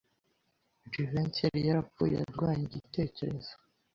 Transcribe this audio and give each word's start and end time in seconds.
Jivency 0.91 1.39
yari 1.45 1.59
yarapfuye 1.67 2.15
arwanya 2.23 2.63
igitekerezo. 2.69 3.51